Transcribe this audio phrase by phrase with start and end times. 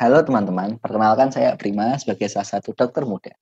[0.00, 3.36] Halo teman-teman, perkenalkan saya Prima sebagai salah satu dokter muda.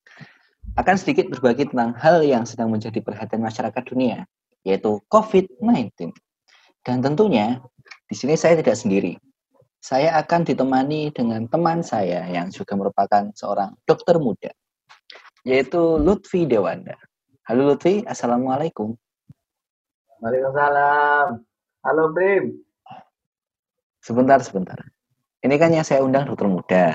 [0.74, 4.26] Akan sedikit berbagi tentang hal yang sedang menjadi perhatian masyarakat dunia,
[4.66, 6.10] yaitu COVID-19.
[6.82, 7.62] Dan tentunya,
[8.10, 9.14] di sini saya tidak sendiri.
[9.78, 14.50] Saya akan ditemani dengan teman saya yang juga merupakan seorang dokter muda,
[15.46, 16.98] yaitu Lutfi Dewanda.
[17.46, 18.98] Halo Lutfi, Assalamualaikum.
[20.18, 21.38] Waalaikumsalam.
[21.86, 22.66] Halo Prim.
[24.02, 24.97] Sebentar, sebentar.
[25.38, 26.86] Ini kan yang saya undang dokter muda.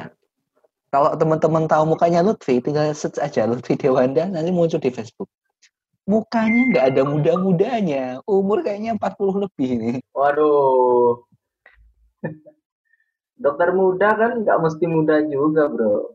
[0.94, 5.32] Kalau teman-teman tahu mukanya Lutfi, tinggal search aja Lutfi Dewanda, nanti muncul di Facebook.
[6.04, 8.04] Mukanya nggak ada muda-mudanya.
[8.28, 9.92] Umur kayaknya 40 lebih ini.
[10.12, 11.24] Waduh.
[13.40, 16.14] Dokter muda kan nggak mesti muda juga, bro.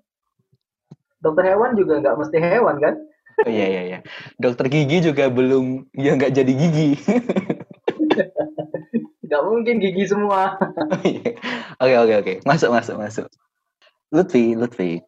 [1.19, 2.95] Dokter hewan juga nggak mesti hewan, kan?
[3.43, 3.99] Oh iya, iya, iya.
[4.37, 6.91] Dokter gigi juga belum, ya nggak jadi gigi.
[9.29, 10.57] Nggak mungkin gigi semua.
[11.79, 12.35] Oke, oke, oke.
[12.43, 13.27] Masuk, masuk, masuk.
[14.11, 14.99] Lutfi, Lutfi.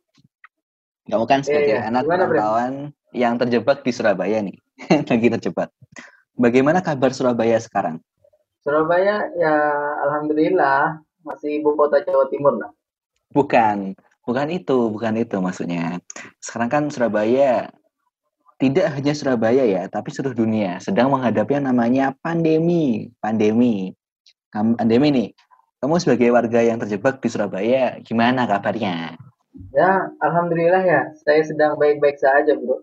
[1.10, 1.88] Kamu kan sebagai iya.
[1.90, 2.38] anak Gimana, Bre?
[2.38, 2.72] perantauan
[3.10, 4.54] yang terjebak di Surabaya nih.
[5.10, 5.74] Lagi terjebak.
[6.38, 7.98] Bagaimana kabar Surabaya sekarang?
[8.62, 9.54] Surabaya ya
[10.06, 12.70] alhamdulillah masih ibu kota Jawa Timur lah.
[13.34, 15.98] Bukan, bukan itu, bukan itu maksudnya.
[16.38, 17.72] Sekarang kan Surabaya
[18.60, 23.08] tidak hanya Surabaya ya, tapi seluruh dunia sedang menghadapi yang namanya pandemi.
[23.18, 23.96] Pandemi.
[24.50, 25.28] Kamu pandemi nih.
[25.80, 29.16] Kamu sebagai warga yang terjebak di Surabaya, gimana kabarnya?
[29.72, 31.02] Ya, alhamdulillah ya.
[31.24, 32.82] Saya sedang baik-baik saja, bro.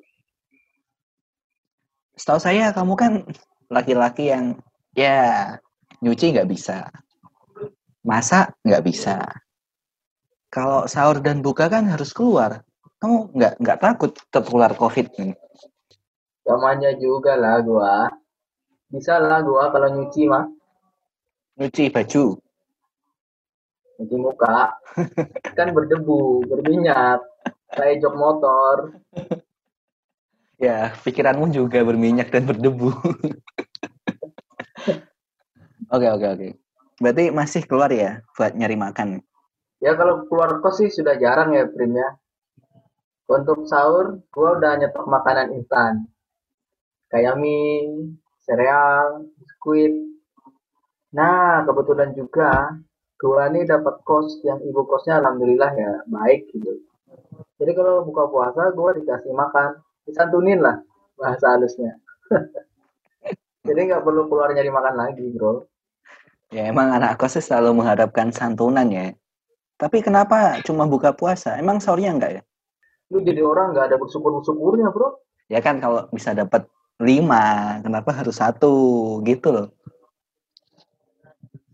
[2.18, 3.12] Setahu saya kamu kan
[3.70, 4.58] laki-laki yang
[4.98, 5.54] ya
[6.02, 6.90] nyuci nggak bisa,
[8.02, 9.22] masak nggak bisa.
[10.50, 12.66] Kalau sahur dan buka kan harus keluar.
[12.98, 15.38] Kamu nggak nggak takut tertular COVID nih?
[16.50, 18.10] Namanya juga lah gua.
[18.90, 20.57] Bisa lah gua kalau nyuci mah.
[21.58, 22.38] Nyuci baju,
[23.98, 24.78] Nyuci muka.
[25.58, 27.18] kan berdebu, berminyak.
[27.74, 28.76] Kayak jok motor.
[30.62, 32.94] Ya, pikiranmu juga berminyak dan berdebu.
[35.88, 36.48] Oke, oke, oke.
[37.02, 39.22] Berarti masih keluar ya buat nyari makan.
[39.78, 42.18] Ya kalau keluar kos sih sudah jarang ya Prim ya.
[43.28, 46.08] Untuk sahur, gua udah nyetok makanan instan.
[47.12, 50.17] Kayak mie, sereal, biskuit.
[51.18, 52.78] Nah, kebetulan juga
[53.18, 56.78] gua nih dapat kos yang ibu kosnya alhamdulillah ya baik gitu.
[57.58, 60.78] Jadi kalau buka puasa gua dikasih makan, disantunin lah
[61.18, 61.98] bahasa halusnya.
[63.68, 65.66] Jadi nggak perlu keluar nyari makan lagi, bro.
[66.54, 69.12] Ya emang anak kos selalu mengharapkan santunan ya.
[69.82, 71.58] Tapi kenapa cuma buka puasa?
[71.58, 72.42] Emang sahurnya enggak ya?
[73.10, 75.18] Lu jadi orang nggak ada bersyukur-syukurnya, bro.
[75.50, 76.70] Ya kan kalau bisa dapat
[77.02, 78.74] lima, kenapa harus satu
[79.26, 79.68] gitu loh?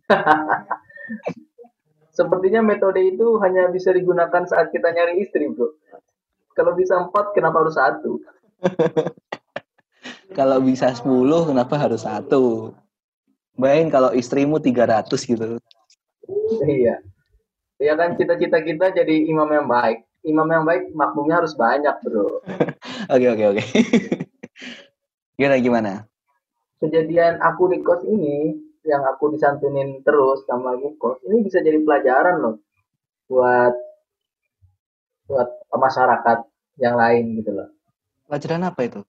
[2.17, 5.73] Sepertinya metode itu hanya bisa digunakan saat kita nyari istri, bro.
[6.53, 8.21] Kalau bisa empat, kenapa harus satu?
[10.37, 12.73] Kalau bisa 10, kenapa harus satu?
[13.53, 15.61] Bayangin kalau istrimu 300 gitu.
[16.65, 16.95] Iya.
[17.77, 20.01] Ya kan cita-cita kita jadi imam yang baik.
[20.25, 22.41] Imam yang baik makmumnya harus banyak, bro.
[23.13, 23.63] Oke, oke, oke.
[25.35, 25.91] Gimana, gimana?
[26.79, 31.79] Kejadian aku di kos ini, yang aku disantunin terus sama ibu kos, ini bisa jadi
[31.79, 32.55] pelajaran loh
[33.31, 33.73] buat
[35.27, 36.37] buat masyarakat
[36.83, 37.69] yang lain gitu loh.
[38.27, 38.99] Pelajaran apa itu?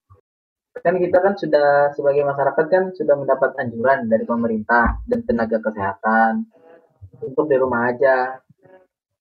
[0.83, 6.47] Kan kita kan sudah sebagai masyarakat kan sudah mendapat anjuran dari pemerintah dan tenaga kesehatan
[7.23, 8.43] untuk di rumah aja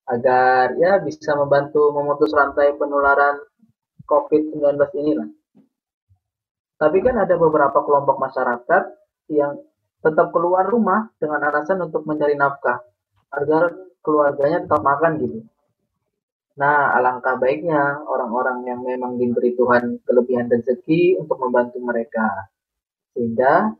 [0.10, 3.40] agar ya bisa membantu memutus rantai penularan
[4.04, 5.30] COVID-19 ini lah.
[6.76, 8.84] Tapi kan ada beberapa kelompok masyarakat
[9.32, 9.56] yang
[10.04, 12.84] tetap keluar rumah dengan alasan untuk mencari nafkah
[13.32, 13.72] agar
[14.04, 15.40] keluarganya tetap makan gitu.
[16.54, 22.52] Nah, alangkah baiknya orang-orang yang memang diberi Tuhan kelebihan rezeki untuk membantu mereka
[23.18, 23.74] sehingga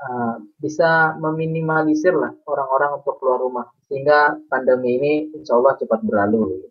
[0.00, 6.64] uh, bisa meminimalisir lah orang-orang untuk keluar rumah sehingga pandemi ini insya Allah cepat berlalu.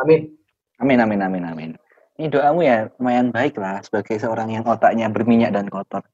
[0.00, 0.32] Amin.
[0.80, 1.70] Amin, amin, amin, amin.
[2.16, 6.04] Ini doamu ya lumayan baik lah sebagai seorang yang otaknya berminyak dan kotor.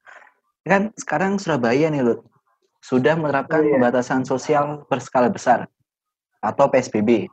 [0.66, 2.26] Kan sekarang Surabaya nih, Lut,
[2.82, 3.78] sudah menerapkan Oh, iya.
[3.78, 5.70] pembatasan sosial berskala besar
[6.42, 7.30] atau PSBB.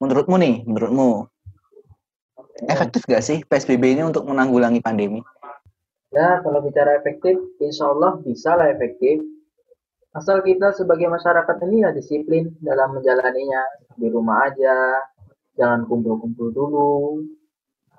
[0.00, 1.28] Menurutmu nih, menurutmu
[2.72, 5.20] efektif gak sih PSBB ini untuk menanggulangi pandemi?
[6.08, 9.20] Ya, kalau bicara efektif, insya Allah bisa lah efektif.
[10.14, 13.60] Asal kita sebagai masyarakat ini ya disiplin dalam menjalaninya.
[13.98, 15.02] Di rumah aja,
[15.58, 17.18] jangan kumpul-kumpul dulu.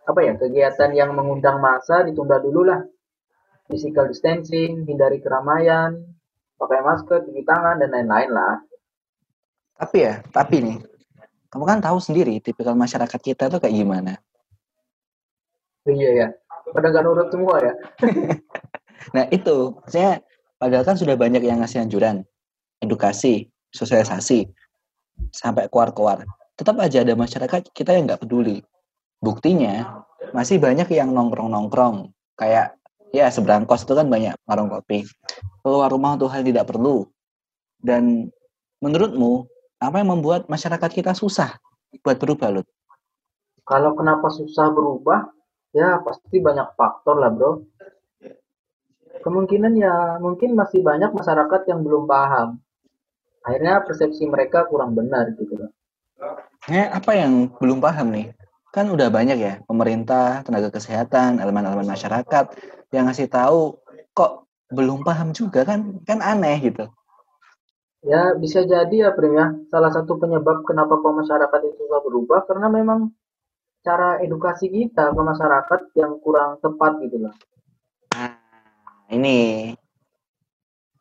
[0.08, 2.82] Apa ya, kegiatan yang mengundang massa ditunda dulu lah.
[3.66, 5.98] Physical distancing, hindari keramaian,
[6.62, 8.62] pakai masker, cuci tangan, dan lain-lain lah.
[9.76, 10.78] Tapi ya, tapi nih,
[11.50, 14.22] kamu kan tahu sendiri tipikal masyarakat kita tuh kayak gimana.
[15.86, 16.28] Iya ya.
[16.74, 17.74] Pada nggak nurut semua ya.
[19.14, 20.18] Nah itu, saya
[20.58, 22.26] padahal kan sudah banyak yang ngasih anjuran,
[22.82, 24.50] edukasi, sosialisasi,
[25.30, 26.26] sampai keluar-keluar.
[26.56, 28.64] Tetap aja ada masyarakat kita yang nggak peduli.
[29.20, 32.10] Buktinya, masih banyak yang nongkrong-nongkrong.
[32.40, 32.80] Kayak,
[33.16, 35.08] ya seberang kos itu kan banyak warung kopi.
[35.64, 37.08] Keluar rumah Tuhan tidak perlu.
[37.80, 38.28] Dan
[38.84, 39.48] menurutmu,
[39.80, 41.56] apa yang membuat masyarakat kita susah
[42.04, 42.68] buat berubah, Lut?
[43.64, 45.32] Kalau kenapa susah berubah,
[45.72, 47.64] ya pasti banyak faktor lah bro.
[49.26, 52.62] Kemungkinan ya mungkin masih banyak masyarakat yang belum paham.
[53.42, 55.72] Akhirnya persepsi mereka kurang benar gitu loh.
[56.70, 58.34] Eh, apa yang belum paham nih?
[58.70, 62.46] Kan udah banyak ya pemerintah, tenaga kesehatan, elemen-elemen masyarakat
[62.94, 63.80] yang ngasih tahu
[64.14, 66.86] kok belum paham juga kan kan aneh gitu.
[68.06, 69.50] Ya bisa jadi ya Prim ya.
[69.74, 73.10] Salah satu penyebab kenapa kok masyarakat itu susah berubah karena memang
[73.82, 77.34] cara edukasi kita ke masyarakat yang kurang tepat gitu loh.
[78.14, 78.34] Nah,
[79.10, 79.70] ini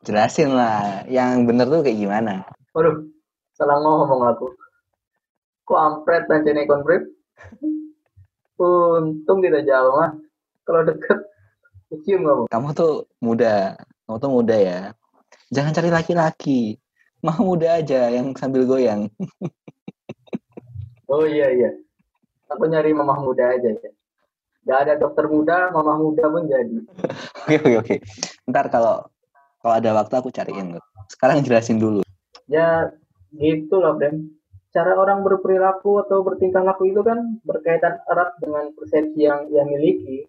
[0.05, 2.45] jelasin lah yang bener tuh kayak gimana.
[2.77, 3.05] Waduh,
[3.57, 4.53] salah ngomong aku.
[5.65, 7.01] Kok ampret dan jenis konflik?
[8.61, 10.13] Untung tidak jauh mah.
[10.65, 11.19] Kalau deket,
[11.93, 12.43] cium kamu.
[12.49, 13.77] Kamu tuh muda,
[14.07, 14.79] kamu tuh muda ya.
[15.53, 16.61] Jangan cari laki-laki.
[17.25, 19.09] Mau muda aja yang sambil goyang.
[21.05, 21.69] Oh iya iya.
[22.49, 23.91] Aku nyari mamah muda aja ya.
[24.65, 26.81] Gak ada dokter muda, mamah muda pun jadi.
[27.45, 27.95] Oke oke oke.
[28.49, 29.05] Ntar kalau
[29.61, 30.81] kalau ada waktu aku cariin.
[31.09, 32.01] Sekarang jelasin dulu.
[32.49, 32.89] Ya
[33.37, 34.33] gitu loh, Bram.
[34.73, 40.27] Cara orang berperilaku atau bertingkah laku itu kan berkaitan erat dengan persepsi yang ia miliki.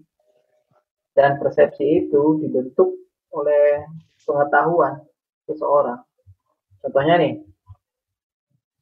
[1.17, 2.93] Dan persepsi itu dibentuk
[3.33, 3.89] oleh
[4.21, 5.01] pengetahuan
[5.49, 6.05] seseorang.
[6.85, 7.35] Contohnya nih,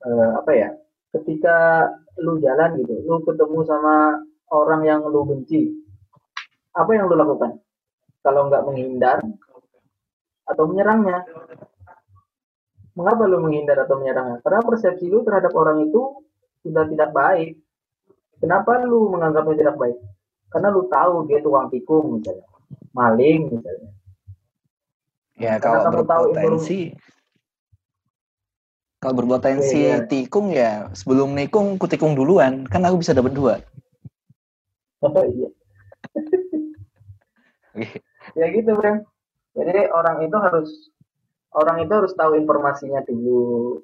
[0.02, 0.68] eh, apa ya?
[1.14, 1.86] Ketika
[2.18, 4.18] lu jalan gitu, lu ketemu sama
[4.50, 5.70] orang yang lu benci,
[6.74, 7.54] apa yang lu lakukan?
[8.26, 9.22] Kalau nggak menghindar
[10.50, 11.22] atau menyerangnya,
[12.98, 14.42] mengapa lu menghindar atau menyerangnya?
[14.42, 16.24] Karena persepsi lu terhadap orang itu
[16.66, 17.62] sudah tidak baik.
[18.42, 19.98] Kenapa lu menganggapnya tidak baik?
[20.54, 22.46] Karena lu tahu dia tukang tikung misalnya,
[22.94, 23.90] maling misalnya.
[25.34, 26.80] Ya Karena kalau kamu tahu berpotensi
[29.02, 30.06] kalau berpotensi Iya, iya.
[30.06, 33.54] tikung ya sebelum nikung ku tikung duluan kan aku bisa dapat dua.
[35.02, 35.50] Oh, iya.
[38.38, 39.02] ya gitu Bram
[39.54, 40.70] jadi orang itu harus
[41.54, 43.82] orang itu harus tahu informasinya dulu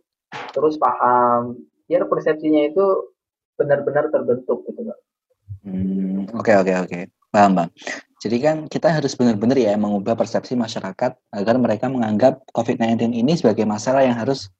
[0.54, 2.84] terus paham biar persepsinya itu
[3.58, 5.09] benar-benar terbentuk gitu Hmm,
[6.36, 7.00] Oke oke oke.
[7.30, 7.70] Paham bang.
[8.20, 13.64] Jadi kan kita harus benar-benar ya mengubah persepsi masyarakat agar mereka menganggap COVID-19 ini sebagai
[13.64, 14.52] masalah yang harus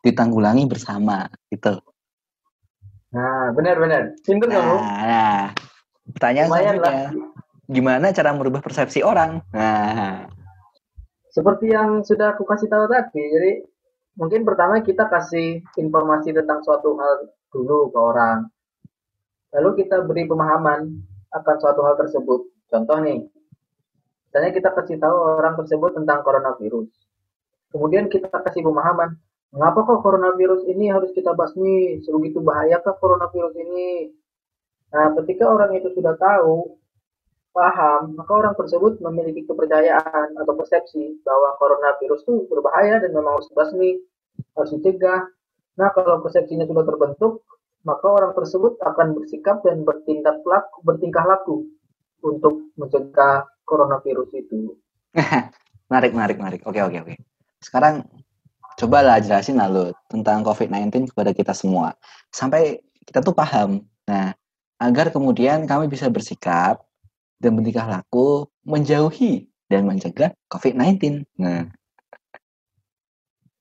[0.00, 1.80] ditanggulangi bersama gitu.
[3.10, 5.40] nah benar-benar pinter kamu Nah, nah
[6.14, 6.78] pertanyaan lumayan lah.
[6.78, 7.28] selanjutnya.
[7.70, 9.42] Gimana cara merubah persepsi orang?
[9.50, 10.30] Nah,
[11.30, 13.52] seperti yang sudah aku kasih tahu tadi jadi
[14.14, 18.46] mungkin pertama kita kasih informasi tentang suatu hal dulu ke orang
[19.54, 20.80] lalu kita beri pemahaman
[21.30, 22.46] akan suatu hal tersebut.
[22.70, 23.26] Contoh nih
[24.30, 26.86] misalnya kita kasih tahu orang tersebut tentang coronavirus.
[27.70, 29.18] Kemudian kita kasih pemahaman
[29.50, 31.98] mengapa kok coronavirus ini harus kita basmi?
[32.02, 34.14] Sebegitu bahayakah coronavirus ini?
[34.90, 36.78] Nah ketika orang itu sudah tahu
[37.50, 43.50] paham maka orang tersebut memiliki kepercayaan atau persepsi bahwa coronavirus itu berbahaya dan memang harus
[43.50, 43.98] dibasmi
[44.54, 45.26] harus dicegah.
[45.78, 47.42] Nah kalau persepsinya sudah terbentuk
[47.84, 51.64] maka orang tersebut akan bersikap dan bertindak laku, bertingkah laku
[52.20, 54.76] untuk mencegah coronavirus itu.
[55.88, 56.60] menarik menarik menarik.
[56.68, 57.14] Oke oke oke.
[57.60, 58.04] Sekarang
[58.76, 61.96] cobalah jelasin lalu tentang COVID-19 kepada kita semua
[62.32, 63.84] sampai kita tuh paham.
[64.08, 64.32] Nah,
[64.80, 66.84] agar kemudian kami bisa bersikap
[67.40, 71.24] dan bertingkah laku menjauhi dan mencegah COVID-19.
[71.40, 71.68] Nah,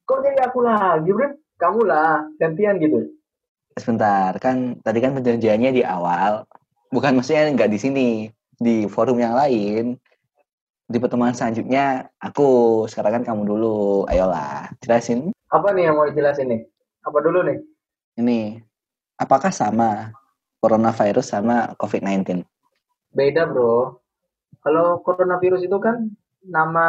[0.09, 1.37] Kok jadi aku lagi, Brim?
[1.61, 3.18] Kamu lah, gantian gitu.
[3.79, 6.45] Sebentar kan tadi kan perjanjiannya di awal,
[6.91, 8.09] bukan maksudnya nggak di sini,
[8.59, 9.97] di forum yang lain.
[10.89, 14.09] Di pertemuan selanjutnya aku, sekarang kan kamu dulu.
[14.09, 16.61] Ayolah, jelasin Apa nih yang mau dijelasin nih?
[17.05, 17.61] Apa dulu nih?
[18.19, 18.59] ini.
[19.19, 20.11] Apakah sama
[20.59, 22.43] coronavirus sama COVID-19?
[23.15, 23.99] Beda, bro.
[24.59, 26.11] Kalau coronavirus itu kan
[26.43, 26.87] nama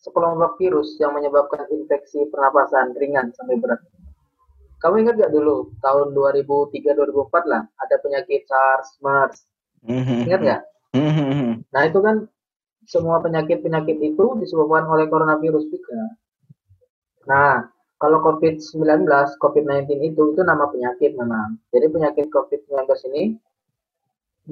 [0.00, 3.80] sekelompok virus yang menyebabkan infeksi pernapasan ringan sampai berat.
[4.76, 9.38] Kamu ingat gak dulu tahun 2003-2004 lah ada penyakit SARS, MERS.
[10.28, 10.62] Ingat nggak?
[11.72, 12.26] Nah itu kan
[12.86, 16.00] semua penyakit-penyakit itu disebabkan oleh coronavirus juga.
[17.26, 17.66] Nah
[17.96, 19.08] kalau COVID-19,
[19.40, 21.56] COVID-19 itu itu nama penyakit memang.
[21.72, 23.24] Jadi penyakit COVID-19 ini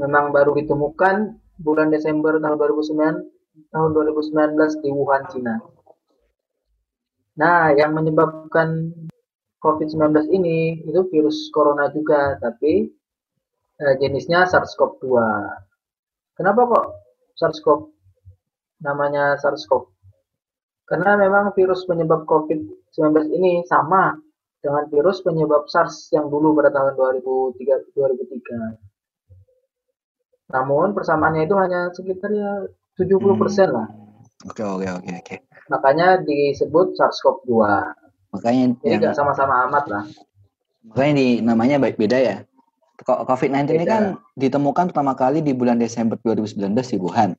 [0.00, 5.62] memang baru ditemukan bulan Desember tahun 2009 tahun 2019 di Wuhan, Cina.
[7.38, 8.90] Nah, yang menyebabkan
[9.64, 12.84] COVID-19 ini itu virus corona juga, tapi
[13.80, 15.08] eh, jenisnya SARS-CoV-2.
[16.36, 17.00] Kenapa kok
[17.40, 17.88] SARS-CoV
[18.84, 19.88] namanya SARS-CoV?
[20.84, 24.12] Karena memang virus penyebab COVID-19 ini sama
[24.60, 27.96] dengan virus penyebab SARS yang dulu pada tahun 2003.
[27.96, 30.52] 2003.
[30.52, 32.68] Namun persamaannya itu hanya sekitar ya
[33.00, 33.40] 70% hmm.
[33.72, 33.88] lah.
[34.44, 35.40] Oke oke oke oke.
[35.72, 38.03] Makanya disebut SARS-CoV-2.
[38.34, 40.04] Makanya Jadi nggak sama-sama amat lah.
[40.90, 42.36] Makanya di namanya baik beda ya.
[43.04, 47.34] COVID-19 ini kan ditemukan pertama kali di bulan Desember 2019 di Wuhan.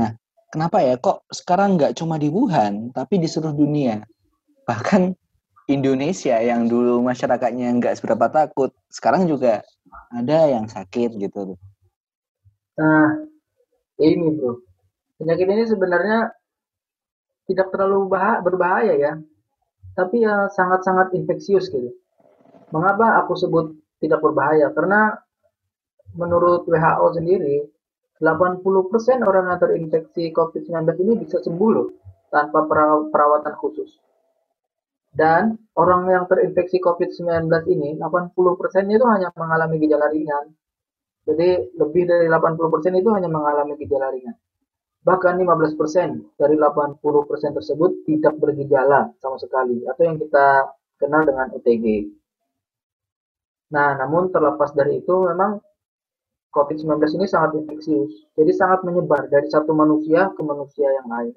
[0.00, 0.16] Nah,
[0.54, 4.06] kenapa ya kok sekarang nggak cuma di Wuhan tapi di seluruh dunia
[4.62, 5.10] bahkan
[5.66, 9.66] Indonesia yang dulu masyarakatnya nggak seberapa takut sekarang juga
[10.14, 11.58] ada yang sakit gitu
[12.78, 13.18] nah
[13.98, 14.62] ini bro
[15.18, 16.30] penyakit ini sebenarnya
[17.50, 19.12] tidak terlalu bah berbahaya ya
[19.94, 21.94] tapi ya sangat-sangat infeksius gitu
[22.74, 25.14] mengapa aku sebut tidak berbahaya karena
[26.14, 27.66] menurut WHO sendiri
[28.22, 28.62] 80%
[29.26, 31.88] orang yang terinfeksi COVID-19 ini bisa sembuh loh,
[32.30, 32.62] tanpa
[33.10, 33.98] perawatan khusus.
[35.14, 40.50] Dan orang yang terinfeksi COVID-19 ini, 80%-nya itu hanya mengalami gejala ringan.
[41.24, 44.36] Jadi lebih dari 80% itu hanya mengalami gejala ringan.
[45.04, 46.96] Bahkan 15% dari 80%
[47.52, 52.08] tersebut tidak bergejala sama sekali, atau yang kita kenal dengan OTG.
[53.76, 55.60] Nah, namun terlepas dari itu, memang
[56.56, 61.36] COVID-19 ini sangat infeksius, jadi sangat menyebar dari satu manusia ke manusia yang lain.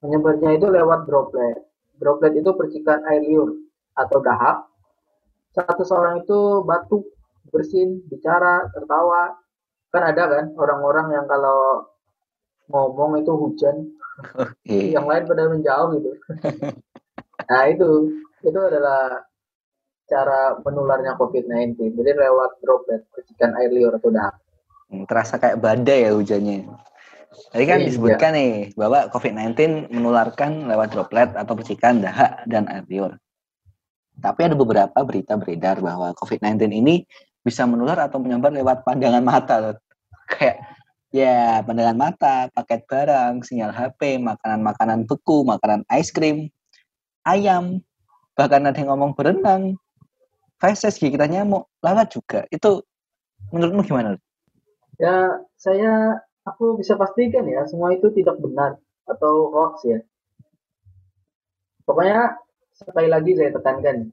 [0.00, 1.60] Menyebarnya itu lewat droplet.
[2.00, 3.60] Droplet itu percikan air liur
[3.92, 4.64] atau dahak.
[5.52, 7.12] Saat seseorang itu batuk,
[7.52, 9.36] bersin, bicara, tertawa,
[9.92, 11.86] kan ada kan orang-orang yang kalau
[12.70, 13.76] ngomong itu hujan,
[14.64, 16.10] yang lain pada menjauh gitu.
[17.50, 17.90] nah itu,
[18.40, 19.24] itu adalah
[20.08, 21.96] cara menularnya COVID-19.
[21.96, 24.36] Jadi lewat droplet, percikan air liur atau dahak.
[24.92, 26.68] Hmm, terasa kayak badai ya hujannya.
[27.50, 27.86] Tadi kan iya.
[27.90, 33.12] disebutkan nih bahwa COVID-19 menularkan lewat droplet atau percikan dahak dan air liur.
[34.14, 37.02] Tapi ada beberapa berita beredar bahwa COVID-19 ini
[37.42, 39.74] bisa menular atau menyebar lewat pandangan mata.
[40.30, 40.62] Kayak
[41.14, 46.50] ya pandangan mata, paket barang, sinyal HP, makanan-makanan beku, makanan es krim,
[47.22, 47.78] ayam,
[48.34, 49.78] bahkan ada yang ngomong berenang,
[50.58, 52.82] feses kita nyamuk lewat juga itu
[53.54, 54.18] menurutmu gimana?
[54.98, 60.02] Ya saya aku bisa pastikan ya semua itu tidak benar atau hoax ya.
[61.86, 62.42] Pokoknya
[62.74, 64.10] sekali lagi saya tekankan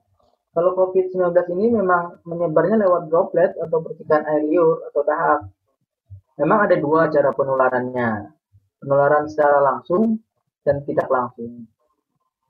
[0.51, 5.47] kalau COVID-19 ini memang menyebarnya lewat droplet atau percikan air liur atau dahak.
[6.39, 8.31] Memang ada dua cara penularannya.
[8.79, 10.19] Penularan secara langsung
[10.63, 11.67] dan tidak langsung.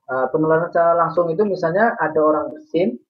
[0.06, 3.00] Uh, penularan secara langsung itu misalnya ada orang bersin,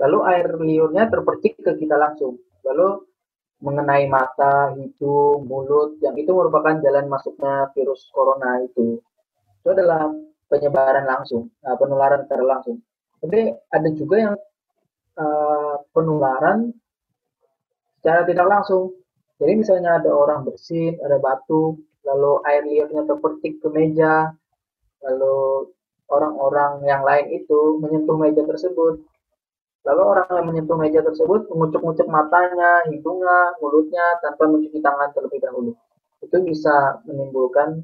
[0.00, 3.04] lalu air liurnya terpercik ke kita langsung lalu
[3.60, 8.96] mengenai mata, hidung, mulut yang itu merupakan jalan masuknya virus corona itu
[9.60, 10.08] itu adalah
[10.48, 12.80] penyebaran langsung uh, penularan secara langsung
[13.20, 14.34] tapi ada juga yang
[15.20, 16.72] uh, penularan
[18.00, 18.96] secara tidak langsung
[19.40, 24.30] jadi misalnya ada orang bersin ada batu lalu air liurnya terpercik ke meja
[25.00, 25.68] lalu
[26.12, 29.00] orang-orang yang lain itu menyentuh meja tersebut
[29.80, 35.72] Lalu orang yang menyentuh meja tersebut mengucuk-ngucuk matanya, hidungnya, mulutnya tanpa mencuci tangan terlebih dahulu.
[36.20, 37.80] Itu bisa menimbulkan,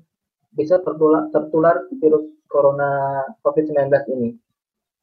[0.53, 4.37] bisa tertular, tertular virus corona COVID-19 ini.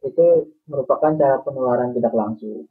[0.05, 2.69] Itu merupakan cara penularan tidak langsung.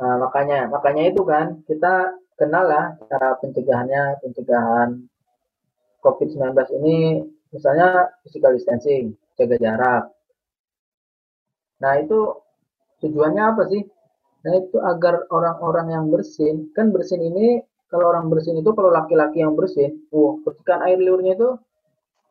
[0.00, 5.04] Nah, makanya, makanya itu kan kita kenal lah cara pencegahannya, pencegahan
[6.00, 7.20] COVID-19 ini
[7.52, 10.04] misalnya physical distancing, jaga jarak,
[11.80, 12.18] Nah, itu
[13.00, 13.82] tujuannya apa sih?
[14.44, 19.42] Nah, itu agar orang-orang yang bersin, kan bersin ini kalau orang bersin itu kalau laki-laki
[19.42, 21.50] yang bersin, wah, percikan air liurnya itu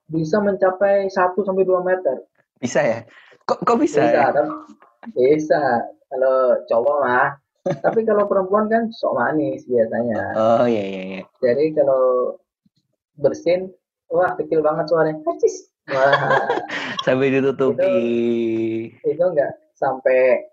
[0.09, 2.25] bisa mencapai 1 sampai 2 meter.
[2.57, 2.99] Bisa ya?
[3.45, 4.05] Kok kok bisa?
[4.09, 4.45] Bisa, ya?
[5.13, 5.61] bisa.
[6.09, 7.29] Kalau cowok mah.
[7.63, 10.21] Tapi kalau perempuan kan sok manis biasanya.
[10.35, 11.21] Oh iya iya iya.
[11.43, 12.35] Jadi kalau
[13.19, 13.69] bersin,
[14.07, 15.19] wah kecil banget suaranya.
[15.27, 15.69] Hacis.
[15.91, 16.13] Wah.
[17.05, 17.95] sampai ditutupi.
[19.03, 20.47] Itu, itu enggak sampai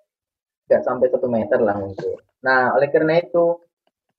[0.67, 2.19] enggak sampai satu meter lah mungkin.
[2.43, 3.59] Nah, oleh karena itu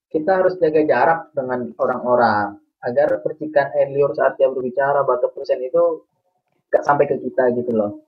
[0.08, 5.60] kita harus jaga jarak dengan orang-orang agar percikan air liur saat dia berbicara batuk persen
[5.60, 6.08] itu
[6.72, 8.08] nggak sampai ke kita gitu loh.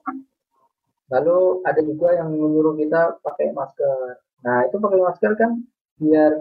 [1.09, 4.21] Lalu ada juga yang menyuruh kita pakai masker.
[4.45, 5.51] Nah itu pakai masker kan
[5.99, 6.31] biar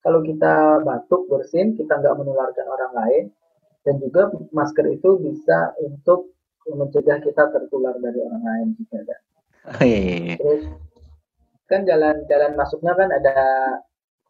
[0.00, 3.24] kalau kita batuk bersin kita nggak menularkan orang lain.
[3.80, 6.36] Dan juga masker itu bisa untuk
[6.68, 9.20] mencegah kita tertular dari orang lain juga kan.
[9.60, 10.34] Oh, iya, iya, iya.
[10.36, 10.64] Terus
[11.64, 13.36] kan jalan-jalan masuknya kan ada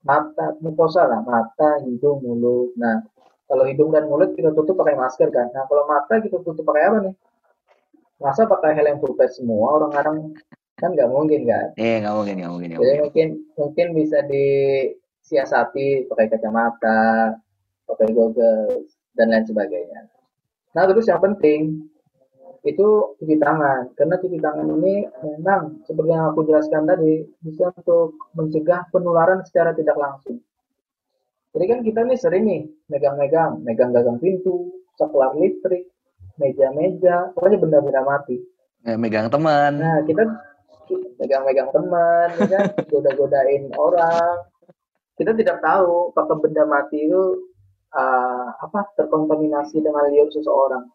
[0.06, 2.72] mata mukosa lah mata hidung mulut.
[2.78, 3.04] Nah
[3.50, 5.50] kalau hidung dan mulut kita tutup pakai masker kan.
[5.50, 7.14] Nah kalau mata kita tutup pakai apa nih?
[8.20, 10.36] Masa pakai helm full face semua orang-orang
[10.80, 11.68] kan nggak mungkin kan?
[11.76, 12.98] Iya, nggak mungkin, nggak mungkin, jadi mungkin.
[13.04, 13.28] mungkin
[13.60, 17.36] mungkin bisa disiasati pakai kacamata
[17.84, 20.08] pakai goggles dan lain sebagainya.
[20.72, 21.90] Nah terus yang penting
[22.64, 23.90] itu cuci tangan.
[23.96, 29.72] Karena cuci tangan ini memang seperti yang aku jelaskan tadi bisa untuk mencegah penularan secara
[29.72, 30.38] tidak langsung.
[31.50, 35.90] Jadi kan kita nih sering nih megang-megang megang gagang pintu saklar listrik
[36.38, 38.38] meja-meja pokoknya benda-benda mati.
[38.80, 39.76] Ya, megang teman.
[39.76, 40.24] nah kita
[41.18, 42.64] megang-megang teman ya kan?
[42.90, 44.46] Goda-godain orang.
[45.14, 47.50] Kita tidak tahu apakah benda mati itu
[47.92, 50.88] ah, apa terkontaminasi dengan liur seseorang.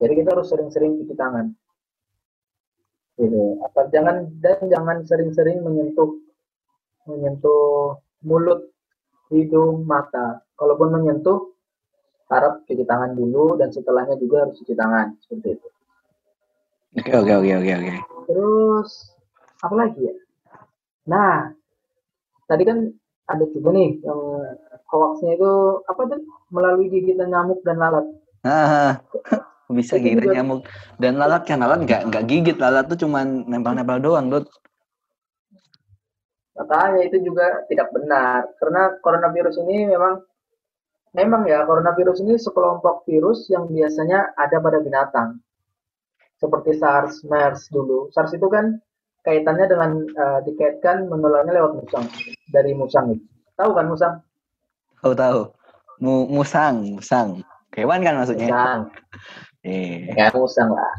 [0.00, 1.52] Jadi kita harus sering-sering cuci tangan.
[3.16, 3.60] Gitu.
[3.64, 6.20] Apa jangan dan jangan sering-sering menyentuh
[7.08, 8.72] menyentuh mulut
[9.32, 10.44] hidung mata.
[10.56, 11.52] Kalaupun menyentuh
[12.32, 15.16] harap cuci tangan dulu dan setelahnya juga harus cuci tangan.
[15.24, 15.68] Seperti itu.
[16.96, 18.15] Oke, oke, oke, oke, oke.
[18.26, 18.90] Terus
[19.62, 20.14] apa lagi ya?
[21.06, 21.54] Nah
[22.46, 22.78] tadi kan
[23.26, 24.20] ada juga nih yang
[24.86, 25.50] hoaxnya itu
[25.86, 26.20] apa tuh?
[26.50, 28.06] Melalui gigitan nyamuk dan lalat.
[28.46, 29.02] Ah,
[29.74, 30.60] bisa Itu gigit juga- nyamuk
[31.02, 31.58] dan lalat kan?
[31.58, 34.46] Lalat nggak nggak gigit lalat tuh cuman nempel-nempel doang Dut.
[36.56, 38.48] Makanya itu juga tidak benar.
[38.56, 40.24] Karena coronavirus ini memang
[41.12, 45.40] memang ya coronavirus ini sekelompok virus yang biasanya ada pada binatang.
[46.36, 48.12] Seperti SARS, MERS dulu.
[48.12, 48.76] SARS itu kan
[49.24, 52.06] kaitannya dengan eh, dikaitkan menularnya lewat musang
[52.52, 53.26] dari musang itu.
[53.56, 54.14] Tahu kan musang?
[55.06, 55.40] tahu tahu
[55.96, 57.40] Mu, musang musang
[57.72, 58.80] hewan kan maksudnya Musang.
[59.64, 60.92] eh Ya musang lah.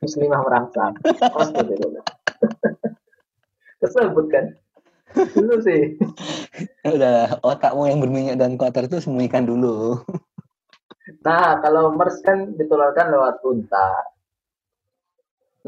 [0.00, 0.92] Muslimah merangsang.
[1.04, 1.58] Pasti.
[3.84, 4.44] Kesebut kan?
[5.12, 5.96] Dulu sih.
[6.84, 10.00] udah otakmu yang berminyak dan kotor itu sembunyikan dulu
[11.24, 13.88] Nah, kalau MERS kan ditularkan lewat unta.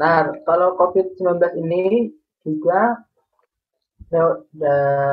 [0.01, 2.09] Nah, kalau COVID-19 ini
[2.41, 2.97] juga
[4.09, 4.49] lewat,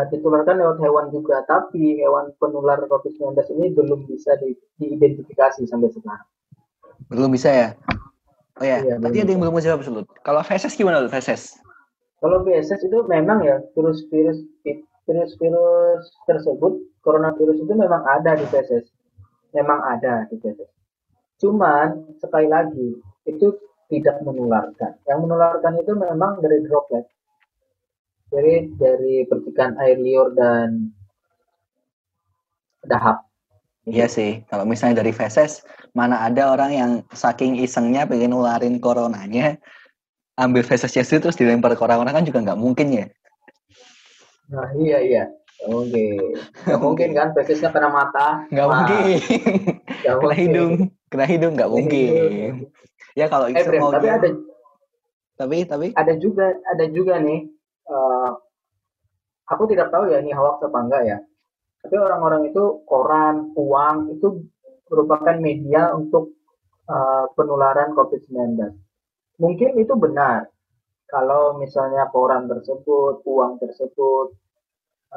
[0.09, 6.24] ditularkan lewat hewan juga, tapi hewan penular COVID-19 ini belum bisa di- diidentifikasi sampai sekarang.
[7.09, 7.68] belum bisa ya
[8.59, 9.42] oh ya Iya, tadi belum ada yang bisa.
[9.44, 11.57] belum menjawab Sulut kalau feses gimana Lut feses
[12.18, 14.42] Kalau VSS itu memang ya virus-virus
[15.07, 18.90] virus-virus tersebut, coronavirus itu memang ada di VSS.
[19.55, 20.66] Memang ada di VSS.
[21.38, 23.55] Cuman sekali lagi itu
[23.88, 24.92] tidak menularkan.
[25.09, 27.05] Yang menularkan itu memang dari droplet.
[28.29, 30.92] Jadi dari percikan air liur dan
[32.85, 33.24] dahak.
[33.88, 35.64] Iya sih, kalau misalnya dari feses,
[35.96, 39.57] mana ada orang yang saking isengnya pengen nularin coronanya,
[40.37, 43.07] ambil fesesnya itu terus dilempar ke orang-orang kan juga nggak mungkin ya.
[44.53, 45.24] Nah iya iya.
[45.66, 46.37] Mungkin.
[46.68, 48.44] Nggak mungkin kan VSS-nya kena mata.
[48.53, 49.01] Nggak mungkin.
[49.01, 50.37] nggak kena mungkin.
[50.37, 50.72] hidung,
[51.09, 52.53] kena hidung nggak mungkin.
[53.18, 54.28] Ya kalau Eh, mau tapi ada
[55.38, 55.87] tapi tapi.
[56.00, 57.40] ada juga ada juga nih
[57.94, 58.31] eh,
[59.52, 61.18] aku tidak tahu ya ini hoax apa enggak ya.
[61.83, 64.28] Tapi orang-orang itu koran uang itu
[64.90, 66.24] merupakan media untuk
[66.94, 68.70] eh, penularan COVID-19
[69.42, 70.50] mungkin itu benar.
[71.12, 74.26] Kalau misalnya koran tersebut uang tersebut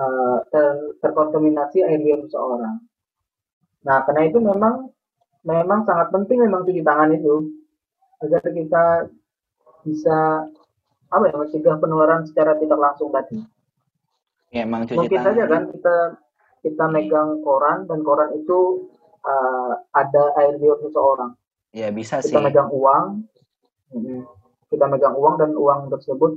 [0.04, 2.78] eh, ter- terkontaminasi air liur seseorang
[3.88, 4.94] nah karena itu memang
[5.42, 7.36] memang sangat penting memang cuci tangan itu
[8.22, 8.84] agar kita
[9.82, 10.18] bisa
[11.12, 13.42] apa ya mencegah penularan secara tidak langsung tadi.
[14.52, 15.28] ya emang cuci Mungkin tangan.
[15.32, 15.96] saja kan kita
[16.62, 18.88] kita megang koran dan koran itu
[19.26, 21.34] uh, ada air liur seseorang.
[21.72, 22.36] Ya bisa sih.
[22.36, 23.26] Kita megang uang,
[24.70, 26.36] kita megang uang dan uang tersebut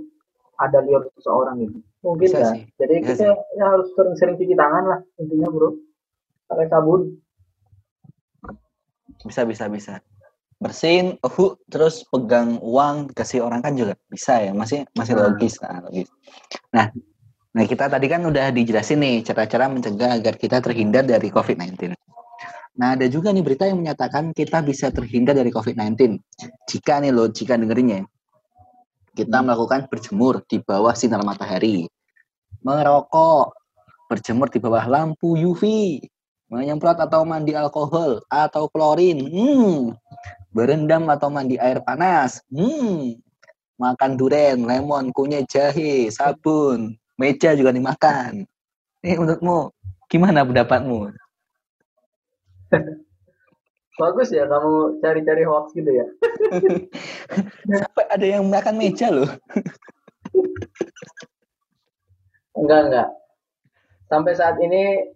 [0.62, 1.78] ada liur seseorang gitu.
[2.06, 2.52] Mungkin Bisa kan.
[2.54, 5.74] sih, Jadi bisa kita ya harus sering-sering cuci tangan lah intinya bro.
[6.46, 7.00] Pakai sabun.
[9.24, 9.94] Bisa bisa bisa.
[10.58, 15.22] Bersin, uh, terus pegang uang kasih orang kan juga bisa ya, masih masih Nah.
[15.28, 16.08] logis, nah, logis.
[16.72, 16.86] Nah,
[17.52, 21.92] nah kita tadi kan udah dijelasin nih cara-cara mencegah agar kita terhindar dari COVID-19.
[22.74, 26.18] Nah, ada juga nih berita yang menyatakan kita bisa terhindar dari COVID-19
[26.66, 28.02] jika nih lo, jika dengerinnya
[29.14, 29.46] kita Hmm.
[29.46, 31.86] melakukan berjemur di bawah sinar matahari,
[32.66, 33.54] merokok,
[34.10, 35.62] berjemur di bawah lampu UV,
[36.50, 39.94] menyemprot atau mandi alkohol atau klorin, hmm,
[40.54, 42.40] berendam atau mandi air panas.
[42.48, 43.18] Hmm,
[43.76, 48.46] makan duren, lemon, kunyit, jahe, sabun, meja juga dimakan.
[49.02, 49.74] Ini menurutmu
[50.06, 51.10] gimana pendapatmu?
[53.94, 56.06] Bagus ya kamu cari-cari hoax gitu ya.
[57.82, 59.26] Sampai ada yang makan meja loh.
[62.58, 63.08] enggak, enggak.
[64.10, 65.14] Sampai saat ini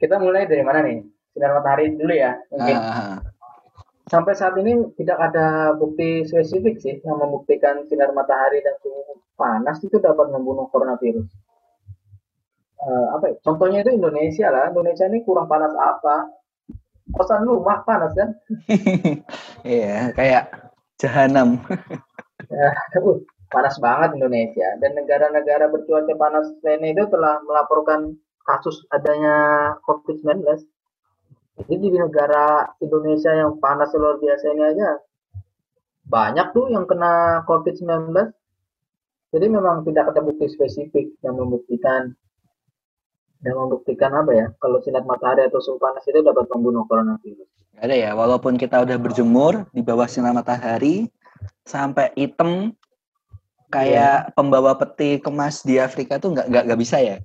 [0.00, 1.04] kita mulai dari mana nih?
[1.36, 2.32] Sinar matahari dulu ya.
[2.48, 2.76] Mungkin.
[2.76, 3.31] Ah.
[4.12, 9.80] Sampai saat ini tidak ada bukti spesifik sih yang membuktikan sinar matahari dan suhu panas
[9.80, 11.24] itu dapat membunuh coronavirus.
[12.76, 13.34] Uh, apa ya?
[13.40, 14.68] Contohnya itu Indonesia lah.
[14.68, 16.28] Indonesia ini kurang panas apa?
[17.16, 18.36] Kosan rumah panas kan?
[19.72, 20.44] Iya, kayak
[21.00, 21.56] jahanam.
[22.52, 22.68] ya,
[23.48, 28.12] panas banget Indonesia dan negara-negara bercuaca panas lainnya itu telah melaporkan
[28.44, 30.44] kasus adanya COVID-19.
[31.52, 34.88] Jadi di negara Indonesia yang panas luar biasa ini aja
[36.08, 38.12] banyak tuh yang kena COVID-19.
[39.32, 42.12] Jadi memang tidak ada bukti spesifik yang membuktikan
[43.42, 47.48] yang membuktikan apa ya kalau sinar matahari atau suhu panas itu dapat membunuh coronavirus.
[47.74, 51.10] Gak ada ya, walaupun kita udah berjemur di bawah sinar matahari
[51.66, 52.70] sampai hitam
[53.72, 54.34] kayak yeah.
[54.36, 57.16] pembawa peti kemas di Afrika tuh nggak nggak bisa ya?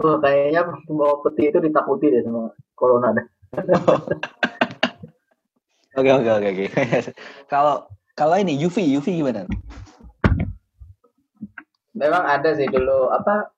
[0.00, 3.26] Oh, kayaknya pembawa peti itu ditakuti deh sama corona deh.
[5.98, 6.66] Oke oke oke oke.
[7.52, 9.42] Kalau kalau ini UV UV gimana?
[11.98, 13.50] Memang ada sih dulu apa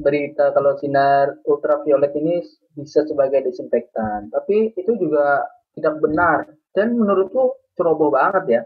[0.00, 2.40] berita kalau sinar ultraviolet ini
[2.72, 5.44] bisa sebagai desinfektan, tapi itu juga
[5.76, 8.62] tidak benar dan menurutku ceroboh banget ya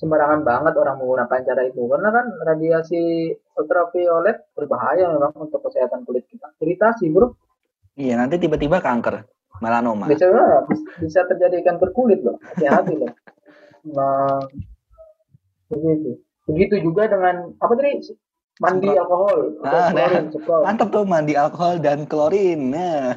[0.00, 1.84] sembarangan banget orang menggunakan cara itu.
[1.84, 3.02] Karena kan radiasi
[3.60, 6.48] ultraviolet berbahaya memang untuk kesehatan kulit kita.
[6.56, 7.36] Iritasi bro.
[8.00, 9.28] Iya nanti tiba-tiba kanker
[9.60, 10.08] melanoma.
[10.08, 10.24] Bisa
[10.96, 13.12] bisa terjadi kanker kulit loh hati-hati loh
[13.80, 14.40] nah
[15.70, 16.20] begitu.
[16.50, 18.12] Begitu juga dengan apa tadi?
[18.60, 19.00] Mandi Semprot.
[19.00, 22.76] alkohol ah, klorin, nah, mantap tuh mandi alkohol dan klorin.
[22.76, 23.16] Nah.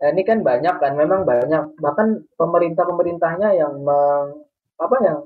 [0.00, 1.76] Nah, ini kan banyak kan, memang banyak.
[1.76, 4.48] Bahkan pemerintah-pemerintahnya yang meng,
[4.80, 5.18] apa yang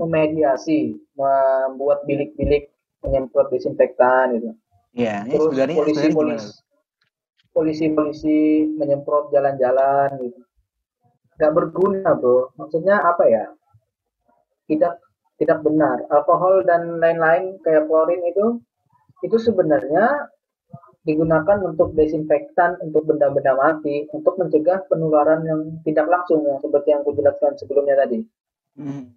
[0.00, 2.72] memediasi, membuat bilik-bilik
[3.04, 4.50] menyemprot desinfektan gitu.
[4.96, 6.50] Iya, Terus polisi-polisi
[7.50, 10.40] polisi-polisi menyemprot jalan-jalan gitu.
[11.40, 12.54] Gak berguna, Bro.
[12.56, 13.44] Maksudnya apa ya?
[14.68, 14.94] Tidak
[15.40, 16.04] tidak benar.
[16.12, 18.60] Alkohol dan lain-lain kayak klorin itu
[19.24, 20.28] itu sebenarnya
[21.00, 27.00] digunakan untuk desinfektan untuk benda-benda mati untuk mencegah penularan yang tidak langsung yang seperti yang
[27.00, 28.20] aku jelaskan sebelumnya tadi.
[28.80, 29.12] Hmm.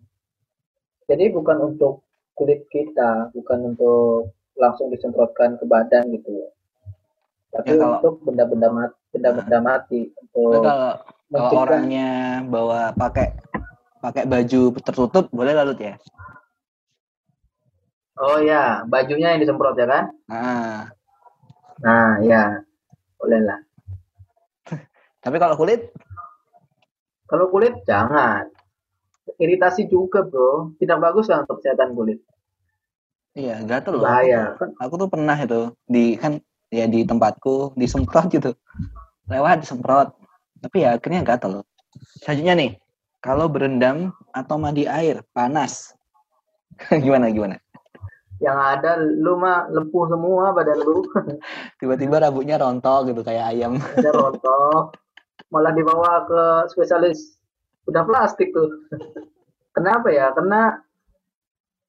[1.08, 2.04] Jadi bukan untuk
[2.36, 6.52] kulit kita, bukan untuk langsung disemprotkan ke badan gitu.
[7.56, 10.92] Tapi ya, kalau, untuk benda-benda mati, benda-benda nah, mati untuk kalau,
[11.32, 12.10] kalau orangnya
[12.44, 13.32] bawa pakai
[14.04, 15.96] pakai baju tertutup boleh lalu ya?
[18.20, 20.06] Oh ya, bajunya yang disemprot ya kan?
[20.30, 20.92] Nah.
[21.82, 22.62] Nah, ya.
[23.18, 23.60] Boleh lah.
[25.24, 25.90] Tapi kalau kulit?
[27.26, 28.53] Kalau kulit jangan
[29.40, 30.76] iritasi juga bro.
[30.78, 32.20] Tidak bagus kan untuk kesehatan kulit.
[33.34, 34.06] Iya gatel loh.
[34.06, 34.54] Bahaya.
[34.56, 36.38] Aku, aku tuh pernah itu di kan
[36.70, 38.54] ya di tempatku disemprot gitu.
[39.30, 40.14] Lewat disemprot
[40.64, 41.68] tapi ya akhirnya gatel
[42.24, 42.72] selanjutnya nih
[43.24, 45.96] kalau berendam atau mandi air panas.
[47.04, 47.56] Gimana gimana?
[48.44, 51.04] Yang ada lu mah lempuh semua badan lu.
[51.80, 53.80] Tiba-tiba rambutnya rontok gitu kayak ayam.
[53.80, 55.00] Ada rontok.
[55.54, 56.42] Malah dibawa ke
[56.74, 57.40] spesialis
[57.88, 58.88] udah plastik tuh.
[59.76, 60.30] Kenapa ya?
[60.32, 60.78] Karena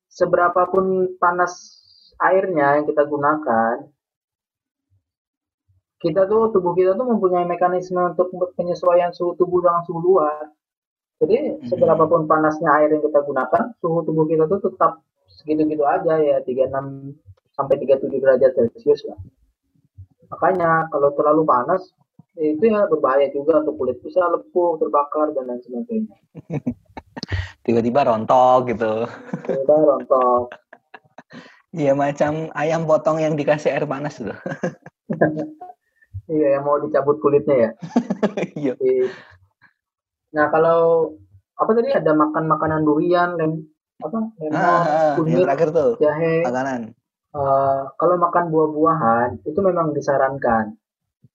[0.09, 1.83] seberapapun panas
[2.22, 3.90] airnya yang kita gunakan,
[6.04, 10.52] kita tuh tubuh kita tuh mempunyai mekanisme untuk penyesuaian suhu tubuh dengan suhu luar.
[11.22, 11.70] Jadi hmm.
[11.72, 15.00] seberapapun panasnya air yang kita gunakan, suhu tubuh kita tuh tetap
[15.40, 16.70] segitu-gitu aja ya 36
[17.57, 19.18] sampai 37 derajat Celcius lah.
[20.28, 21.94] Makanya kalau terlalu panas
[22.35, 23.99] itu ya berbahaya juga untuk kulit.
[24.03, 26.16] Bisa lepuh terbakar dan lain sebagainya.
[27.64, 29.07] Tiba-tiba rontok gitu.
[29.47, 30.51] Tiba rontok.
[31.75, 34.31] Iya macam ayam potong yang dikasih air panas tuh.
[36.31, 37.70] Iya yang mau dicabut kulitnya ya.
[38.55, 38.75] Iya.
[40.33, 41.12] Nah kalau
[41.59, 41.90] apa tadi?
[41.90, 43.66] Ada makan makanan durian lem
[44.01, 44.18] apa?
[44.38, 46.47] Lemon ah, kunyit yang terakhir tuh jahe.
[46.47, 46.94] makanan.
[47.35, 50.79] Uh, kalau makan buah-buahan itu memang disarankan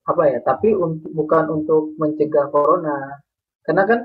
[0.08, 3.20] apa ya tapi untuk bukan untuk mencegah corona
[3.66, 4.00] karena kan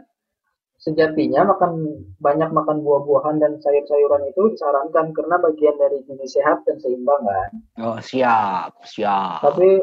[0.83, 6.76] sejatinya makan banyak makan buah-buahan dan sayur-sayuran itu disarankan karena bagian dari gizi sehat dan
[6.83, 9.80] seimbang kan oh siap siap tapi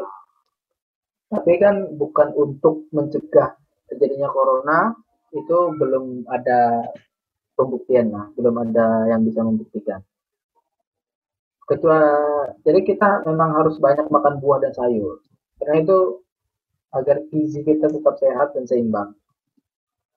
[1.32, 3.56] Tapi kan bukan untuk mencegah
[3.88, 4.92] terjadinya corona,
[5.32, 6.84] itu belum ada
[7.56, 10.04] pembuktian lah, belum ada yang bisa membuktikan.
[11.64, 15.24] Kecuali jadi kita memang harus banyak makan buah dan sayur.
[15.62, 15.98] Karena itu
[16.92, 19.14] agar gizi kita tetap sehat dan seimbang.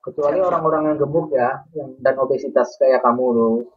[0.01, 3.55] Kecuali orang-orang yang gemuk ya, yang dan obesitas kayak kamu loh.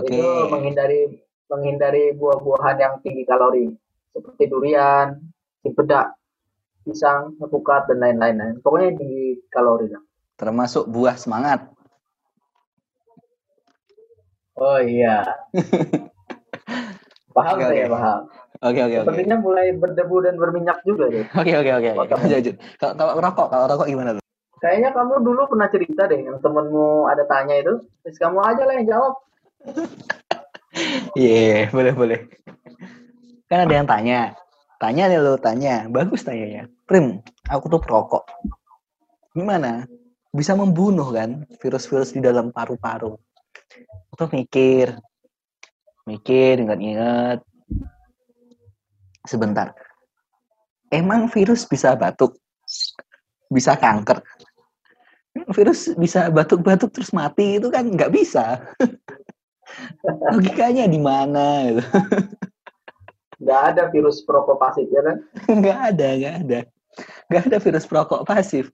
[0.00, 0.16] Oke.
[0.16, 1.20] Itu menghindari
[1.50, 3.68] menghindari buah-buahan yang tinggi kalori
[4.16, 5.20] seperti durian,
[5.60, 6.16] cempedak,
[6.84, 8.60] pisang, alpukat dan lain-lain.
[8.64, 10.02] Pokoknya tinggi kalori lah.
[10.40, 11.68] Termasuk buah semangat.
[14.56, 15.24] Oh iya.
[17.36, 18.20] paham Oke, saya paham.
[18.60, 19.06] Oke oke oke.
[19.08, 21.24] Sepertinya mulai berdebu dan berminyak juga deh.
[21.40, 21.90] Oke oke oke.
[22.28, 22.56] Lanjut.
[22.76, 24.24] Kalau rokok, kalau rokok gimana tuh?
[24.60, 27.80] Kayaknya kamu dulu pernah cerita deh, yang temenmu ada tanya itu.
[28.04, 29.12] Terus kamu aja lah yang jawab.
[31.16, 32.20] Iya, boleh boleh.
[33.48, 34.36] Kan ada yang tanya.
[34.76, 35.88] Tanya nih lo, tanya.
[35.88, 36.68] Bagus tanyanya.
[36.84, 38.28] Prim, aku tuh perokok.
[39.32, 39.88] Gimana?
[40.36, 43.16] Bisa membunuh kan virus-virus di dalam paru-paru.
[44.12, 45.00] Aku tuh mikir.
[46.04, 47.40] Mikir, ingat-ingat.
[49.26, 49.74] Sebentar.
[50.90, 52.36] Emang virus bisa batuk?
[53.50, 54.22] Bisa kanker?
[55.54, 58.58] Virus bisa batuk-batuk terus mati itu kan nggak bisa.
[60.34, 61.70] Logikanya di mana?
[61.70, 61.82] gitu.
[63.40, 65.16] Nggak ada virus perokok pasif ya kan?
[65.48, 66.60] nggak ada nggak ada
[67.32, 68.68] nggak ada virus perokok pasif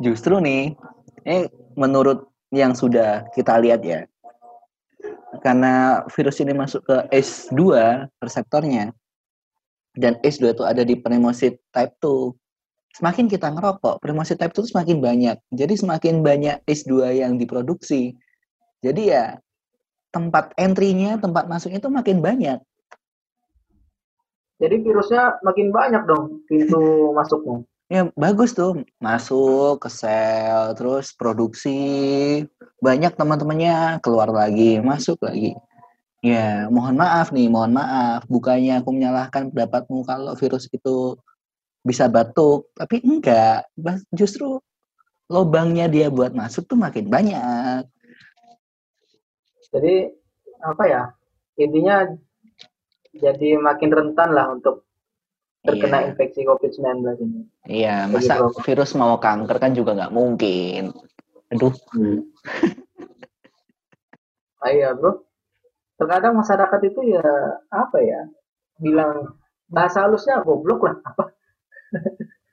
[0.00, 0.74] justru nih
[1.28, 4.08] ini menurut yang sudah kita lihat ya
[5.44, 7.62] karena virus ini masuk ke ACE2
[8.18, 8.90] reseptornya
[9.98, 12.34] dan ACE2 itu ada di primosid type 2
[12.90, 15.36] semakin kita ngerokok primosid type 2 itu semakin banyak.
[15.54, 18.18] Jadi semakin banyak ACE2 yang diproduksi
[18.80, 19.24] jadi ya
[20.10, 22.58] tempat entry-nya tempat masuknya itu makin banyak.
[24.60, 26.80] Jadi virusnya makin banyak dong pintu
[27.16, 27.64] masuknya.
[27.92, 28.84] Ya bagus tuh.
[29.00, 32.44] Masuk ke sel terus produksi.
[32.80, 35.52] Banyak teman-temannya keluar lagi masuk lagi.
[36.20, 41.16] Ya mohon maaf nih mohon maaf bukannya aku menyalahkan pendapatmu kalau virus itu
[41.80, 43.64] bisa batuk tapi enggak
[44.12, 44.60] justru
[45.32, 47.88] lobangnya dia buat masuk tuh makin banyak.
[49.70, 50.12] Jadi
[50.60, 51.02] apa ya?
[51.56, 52.04] Intinya
[53.16, 54.84] jadi makin rentan lah untuk
[55.62, 56.06] terkena Iya.
[56.12, 57.40] infeksi COVID-19 ini.
[57.64, 58.60] Iya Bagi masa perokok.
[58.66, 60.92] virus mau kanker kan juga nggak mungkin.
[61.48, 61.72] Aduh
[64.60, 65.24] Ah, iya bro.
[66.00, 67.24] Terkadang masyarakat itu ya
[67.68, 68.24] apa ya?
[68.80, 69.36] Bilang
[69.68, 70.96] bahasa halusnya goblok lah.
[71.04, 71.24] Apa?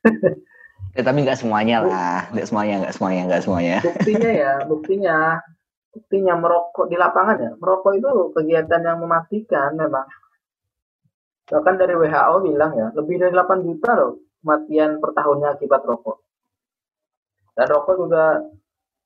[0.99, 3.75] ya, tapi nggak semuanya lah nggak semuanya nggak semuanya nggak semuanya.
[3.79, 5.17] Buktinya ya, buktinya,
[5.95, 7.51] buktinya merokok di lapangan ya.
[7.55, 10.07] Merokok itu kegiatan yang mematikan memang.
[11.47, 16.19] Bahkan dari WHO bilang ya, lebih dari 8 juta loh kematian per tahunnya akibat rokok.
[17.55, 18.43] Dan rokok juga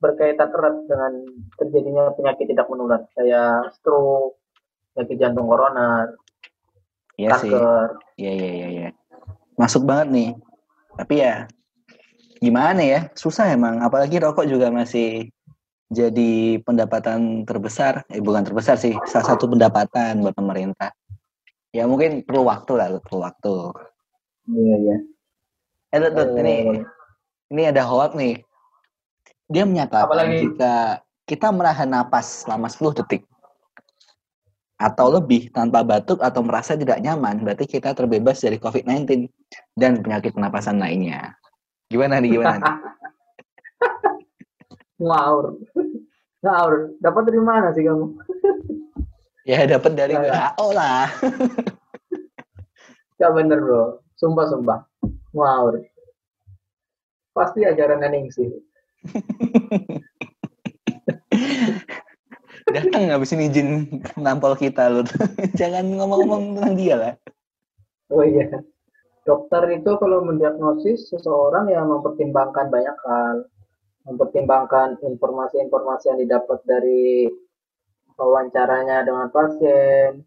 [0.02, 1.14] berkaitan erat dengan
[1.62, 4.42] terjadinya penyakit tidak menular, kayak stroke,
[4.92, 6.18] penyakit jantung koroner,
[7.22, 7.54] Iya sih.
[7.54, 7.90] kanker.
[8.18, 8.90] Iya iya iya iya.
[9.56, 10.30] Masuk banget nih.
[10.98, 11.46] Tapi ya
[12.42, 13.00] gimana ya?
[13.14, 15.30] Susah emang apalagi rokok juga masih
[15.92, 20.90] jadi pendapatan terbesar, eh bukan terbesar sih, salah satu pendapatan buat pemerintah.
[21.76, 23.56] Ya mungkin perlu waktu lah, perlu waktu.
[24.50, 24.98] Iya, iya.
[25.92, 26.84] Eh, ini Eh,
[27.52, 28.40] ini ada hoax nih.
[29.52, 30.48] Dia menyatakan Apalagi?
[30.48, 33.28] jika kita menahan napas selama 10 detik
[34.82, 39.30] atau lebih tanpa batuk atau merasa tidak nyaman, berarti kita terbebas dari COVID-19
[39.78, 41.38] dan penyakit pernapasan lainnya.
[41.92, 42.76] Gimana nih, gimana nih?
[45.06, 45.46] Ngawur.
[46.42, 46.74] Ngawur.
[46.98, 48.06] Dapat dari mana sih kamu?
[49.42, 50.54] Ya dapat dari Ya.
[50.54, 51.10] WHO lah.
[53.18, 53.98] Gak bener bro.
[54.14, 54.86] Sumpah, sumpah.
[55.34, 55.82] Ngawur.
[57.34, 58.46] Pasti ajaran nening sih.
[62.72, 63.68] Datang habis ini izin
[64.16, 65.04] nampol kita loh.
[65.60, 67.14] Jangan ngomong-ngomong tentang dia lah.
[68.14, 68.48] Oh iya.
[69.22, 73.46] Dokter itu kalau mendiagnosis seseorang yang mempertimbangkan banyak hal.
[74.02, 77.30] Mempertimbangkan informasi-informasi yang didapat dari
[78.18, 80.26] wawancaranya dengan pasien,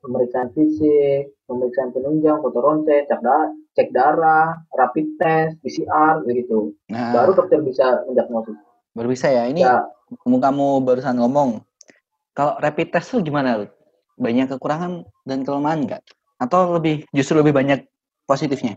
[0.00, 6.76] pemeriksaan fisik, pemeriksaan penunjang, foto ronsen, cek, da- cek darah, rapid test, PCR, begitu.
[6.88, 8.56] Nah, Baru dokter bisa mendiagnosis.
[8.92, 9.48] baru bisa ya.
[9.48, 9.88] Ini Ya,
[10.22, 11.64] kamu kamu barusan ngomong.
[12.32, 13.64] Kalau rapid test tuh gimana?
[14.16, 16.02] Banyak kekurangan dan kelemahan nggak?
[16.36, 17.84] Atau lebih justru lebih banyak
[18.24, 18.76] positifnya?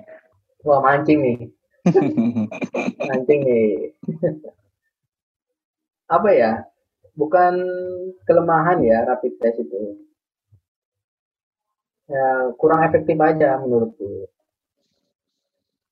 [0.61, 1.37] wah mancing nih,
[3.05, 3.93] mancing nih.
[6.07, 6.51] Apa ya?
[7.13, 7.53] Bukan
[8.25, 10.01] kelemahan ya rapid test itu.
[12.05, 14.29] ya kurang efektif aja menurutku.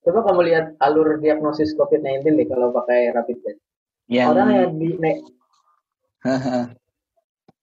[0.03, 3.59] Coba kamu lihat alur diagnosis COVID-19 nih kalau pakai rapid test.
[4.05, 5.23] Yang Orang yang di ne-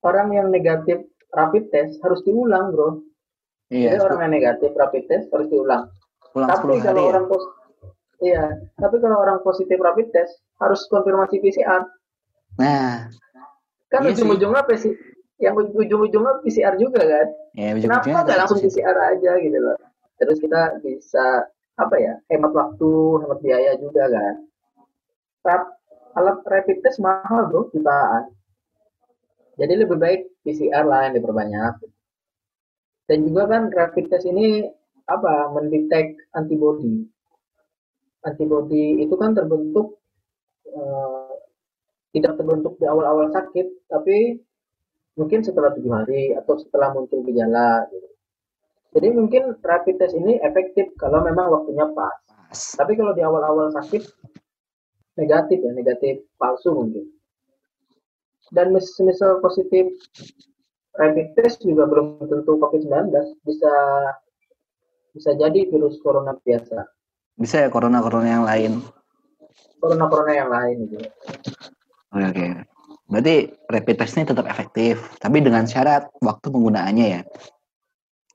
[0.02, 3.00] orang yang negatif rapid test harus diulang, bro.
[3.68, 5.88] iya, Jadi orang yang negatif rapid test harus diulang.
[6.30, 7.10] pulang tapi 10 hari kalau ya.
[7.10, 7.42] orang pos
[8.20, 8.44] iya,
[8.76, 11.82] tapi kalau orang positif rapid test harus konfirmasi PCR.
[12.56, 13.10] Nah,
[13.88, 14.94] Kan Iya ujung-ujungnya PC
[15.36, 17.26] yang ujung-ujungnya PCR juga kan.
[17.52, 18.58] ya Kenapa ujung-ujungnya nggak langsung.
[18.62, 19.76] PCR aja gitu loh.
[20.16, 21.26] Terus kita bisa
[21.80, 22.92] apa ya hemat waktu,
[23.24, 24.34] hemat biaya juga kan.
[25.40, 25.62] Rap,
[26.14, 28.28] alat rapid test mahal bro jutaan.
[29.56, 31.74] Jadi lebih baik PCR lah yang diperbanyak.
[33.08, 34.64] Dan juga kan rapid test ini
[35.08, 37.08] apa mendetek antibody.
[38.22, 39.98] Antibody itu kan terbentuk
[40.68, 41.34] eh,
[42.10, 44.38] tidak terbentuk di awal-awal sakit, tapi
[45.14, 47.86] mungkin setelah tujuh hari atau setelah muncul gejala.
[47.90, 48.09] gitu.
[48.90, 52.10] Jadi mungkin rapid test ini efektif kalau memang waktunya pas.
[52.26, 52.60] Pas.
[52.74, 54.02] Tapi kalau di awal-awal sakit
[55.14, 57.06] negatif ya, negatif palsu mungkin.
[58.50, 59.86] Dan mis- misal positif
[60.98, 63.14] rapid test juga belum tentu COVID-19
[63.46, 63.74] bisa
[65.10, 66.86] bisa jadi virus corona biasa,
[67.34, 68.72] Bisa ya corona-corona yang lain.
[69.78, 70.98] corona-corona yang lain gitu.
[72.10, 72.46] Oke, oke.
[73.10, 73.34] Berarti
[73.70, 77.22] rapid test ini tetap efektif, tapi dengan syarat waktu penggunaannya ya.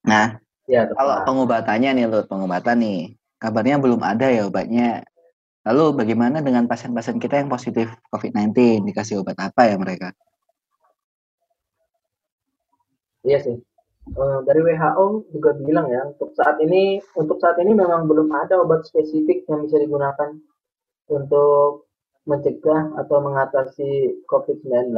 [0.04, 0.36] Nah,
[0.66, 5.06] Ya, kalau pengobatannya nih, Lut, pengobatan nih, kabarnya belum ada ya obatnya.
[5.66, 8.86] Lalu bagaimana dengan pasien-pasien kita yang positif COVID-19?
[8.86, 10.14] Dikasih obat apa ya mereka?
[13.26, 13.58] Iya sih.
[14.06, 18.62] Eh, dari WHO juga bilang ya, untuk saat ini untuk saat ini memang belum ada
[18.62, 20.30] obat spesifik yang bisa digunakan
[21.10, 21.90] untuk
[22.30, 24.94] mencegah atau mengatasi COVID-19.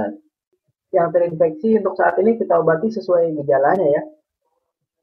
[0.92, 4.04] Yang terinfeksi untuk saat ini kita obati sesuai gejalanya ya.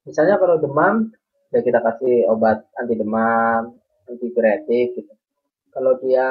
[0.05, 1.09] Misalnya kalau demam,
[1.49, 3.73] ya kita kasih obat anti demam,
[4.05, 5.13] antipiretik gitu.
[5.73, 6.29] Kalau dia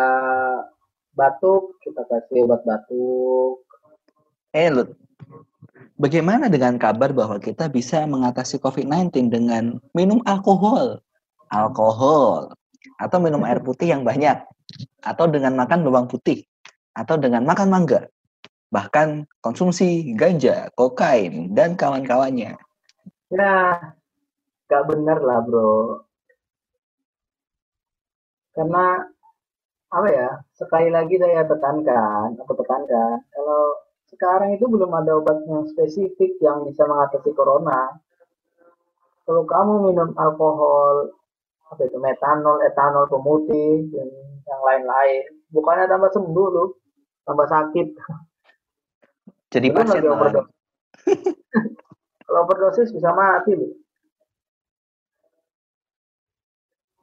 [1.17, 3.65] batuk, kita kasih obat batuk.
[4.53, 4.93] Eh, Lut,
[5.97, 11.01] bagaimana dengan kabar bahwa kita bisa mengatasi COVID-19 dengan minum alkohol?
[11.49, 12.53] Alkohol.
[13.01, 14.37] Atau minum air putih yang banyak.
[15.01, 16.45] Atau dengan makan bawang putih.
[16.93, 18.05] Atau dengan makan mangga.
[18.69, 22.53] Bahkan konsumsi ganja, kokain, dan kawan-kawannya.
[23.33, 23.57] Ya,
[24.69, 26.05] gak bener lah bro.
[28.53, 29.01] Karena
[29.89, 30.29] apa ya?
[30.53, 33.63] Sekali lagi saya tekankan, aku tekankan, kalau
[34.13, 37.97] sekarang itu belum ada obat yang spesifik yang bisa mengatasi corona.
[39.25, 41.17] Kalau kamu minum alkohol,
[41.73, 44.07] apa itu metanol, etanol pemutih dan
[44.45, 46.65] yang lain-lain, bukannya tambah sembuh lu,
[47.25, 47.87] tambah sakit.
[49.49, 50.41] Jadi pasien lagi.
[52.23, 53.55] Kalau overdosis bisa mati.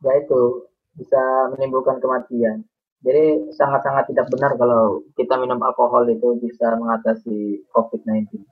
[0.00, 1.20] Ya itu bisa
[1.52, 2.64] menimbulkan kematian.
[3.00, 8.44] Jadi sangat-sangat tidak benar kalau kita minum alkohol itu bisa mengatasi COVID-19.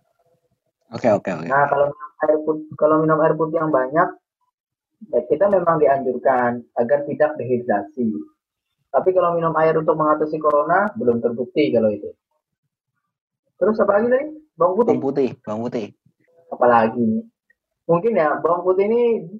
[0.97, 1.49] Oke, oke, oke.
[1.53, 4.09] Nah, kalau minum air putih, kalau minum air putih yang banyak,
[5.13, 8.09] ya kita memang dianjurkan agar tidak dehidrasi.
[8.89, 12.09] Tapi kalau minum air untuk mengatasi corona belum terbukti kalau itu.
[13.61, 14.27] Terus apa lagi tadi?
[14.57, 14.93] Bawang putih.
[14.97, 15.87] Bawang putih, bawang putih.
[16.59, 17.23] Apalagi
[17.87, 19.31] mungkin ya bawang putih ini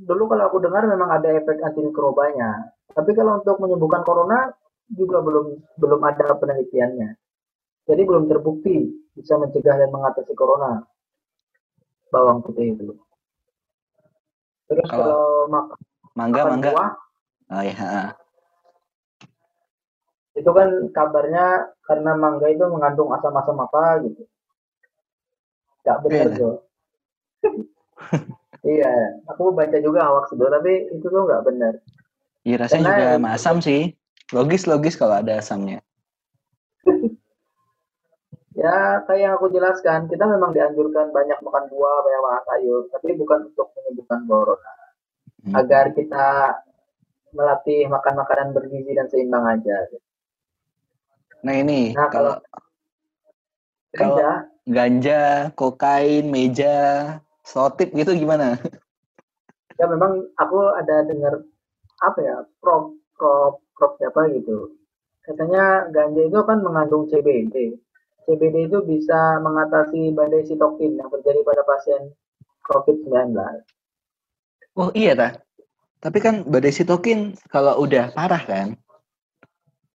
[0.00, 4.48] dulu kalau aku dengar memang ada efek antimikrobanya tapi kalau untuk menyembuhkan corona
[4.88, 7.12] juga belum belum ada penelitiannya
[7.84, 10.80] jadi belum terbukti bisa mencegah dan mengatasi corona
[12.08, 12.96] bawang putih itu
[14.72, 15.76] terus Kalau kalau mak-
[16.16, 16.72] Mangga, mangga.
[16.72, 16.90] buah
[17.52, 17.76] Oh iya.
[17.76, 18.16] ha.
[20.32, 24.24] itu kan kabarnya karena mangga itu mengandung asam-asam apa gitu
[25.82, 26.36] nggak benar Iya.
[26.38, 26.52] bro
[28.62, 28.92] iya
[29.26, 31.74] aku baca juga hoax itu tapi itu tuh nggak benar
[32.42, 33.94] Iya rasanya Karena juga masam sih.
[34.34, 35.78] Logis-logis kalau ada asamnya.
[38.52, 43.16] Ya, kayak yang aku jelaskan, kita memang dianjurkan banyak makan buah, banyak makan sayur, tapi
[43.16, 44.72] bukan untuk menyembuhkan corona.
[45.40, 45.54] Hmm.
[45.56, 46.60] Agar kita
[47.32, 49.88] melatih makan makanan bergizi dan seimbang aja.
[51.42, 52.71] Nah ini Nah, kalau kalau
[53.92, 55.22] Ganja, ganja,
[55.52, 58.56] kokain, meja, sotip gitu gimana?
[59.80, 61.44] ya memang aku ada dengar
[62.00, 64.72] apa ya, prop, prop, prop siapa gitu.
[65.22, 67.76] Katanya ganja itu kan mengandung CBD.
[68.24, 72.10] CBD itu bisa mengatasi badai sitokin yang terjadi pada pasien
[72.72, 73.36] COVID-19.
[74.78, 75.28] Oh iya ta.
[76.02, 78.74] Tapi kan badai sitokin kalau udah parah kan?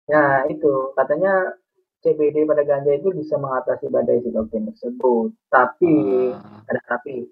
[0.07, 1.59] Ya, itu katanya
[1.97, 5.33] CBD pada ganja itu bisa mengatasi badai sitokin tersebut.
[5.49, 5.93] Tapi
[6.33, 6.61] Ah.
[6.67, 7.25] ada tapi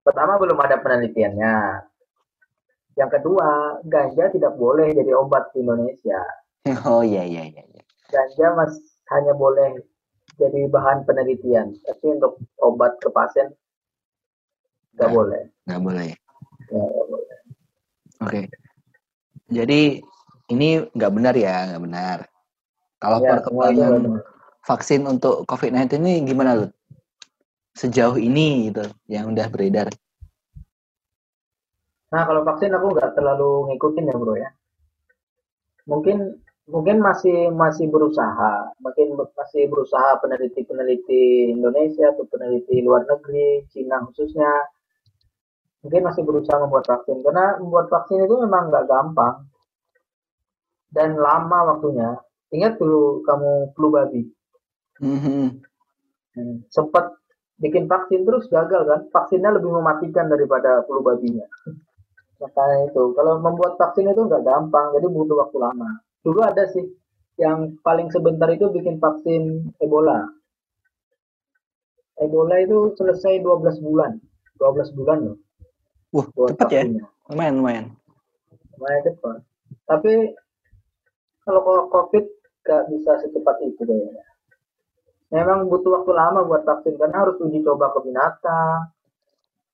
[0.00, 1.56] Pertama belum ada penelitiannya.
[2.96, 3.48] Yang kedua,
[3.84, 6.20] ganja tidak boleh jadi obat di Indonesia.
[6.88, 7.62] Oh iya iya iya.
[7.62, 7.82] iya.
[8.08, 8.72] Ganja mas
[9.12, 9.76] hanya boleh
[10.36, 13.52] jadi bahan penelitian, tapi untuk obat ke pasien
[14.96, 15.14] nggak Nah.
[15.14, 15.42] boleh.
[15.68, 16.10] Nggak boleh.
[16.70, 17.38] Ya, boleh.
[18.20, 18.40] Oke.
[19.50, 20.00] Jadi
[20.48, 22.18] ini nggak benar ya, nggak benar.
[23.00, 24.20] Kalau Ya, itu perkembangan
[24.60, 26.66] vaksin untuk COVID-19 ini gimana lu?
[27.72, 29.88] Sejauh ini gitu, yang udah beredar.
[32.12, 34.50] Nah, kalau vaksin aku nggak terlalu ngikutin ya bro ya.
[35.88, 44.02] Mungkin mungkin masih masih berusaha, mungkin masih berusaha peneliti-peneliti Indonesia atau peneliti luar negeri, Cina
[44.06, 44.50] khususnya,
[45.80, 47.24] mungkin masih berusaha membuat vaksin.
[47.24, 49.48] Karena membuat vaksin itu memang nggak gampang
[50.92, 52.18] dan lama waktunya.
[52.50, 54.22] Ingat dulu kamu flu babi,
[54.98, 55.62] Mhm.
[56.34, 56.56] hmm.
[56.68, 57.14] sempat
[57.62, 59.00] bikin vaksin terus gagal kan?
[59.14, 61.46] Vaksinnya lebih mematikan daripada flu babinya.
[62.42, 66.00] Makanya itu, kalau membuat vaksin itu nggak gampang, jadi butuh waktu lama.
[66.24, 66.88] Dulu ada sih,
[67.36, 70.24] yang paling sebentar itu bikin vaksin Ebola.
[72.20, 74.20] Ebola itu selesai 12 bulan.
[74.60, 75.36] 12 bulan loh
[76.12, 76.82] Wah, buat cepat ya?
[77.32, 77.86] Lumayan, lumayan.
[78.76, 79.40] Lumayan cepat.
[79.86, 80.12] Tapi
[81.46, 82.24] kalau COVID
[82.64, 84.24] nggak bisa secepat itu kayaknya.
[85.30, 88.90] Memang butuh waktu lama buat vaksin, karena harus uji coba ke binatang.